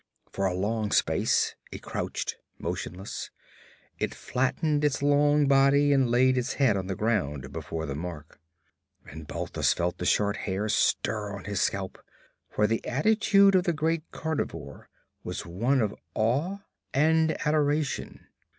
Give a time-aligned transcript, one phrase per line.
[0.31, 3.29] For a long space it crouched motionless;
[3.99, 8.39] it flattened its long body and laid its head on the ground before the mark.
[9.05, 11.99] And Balthus felt the short hairs stir on his scalp.
[12.49, 14.89] For the attitude of the great carnivore
[15.23, 16.61] was one of awe
[16.95, 18.25] and adoration.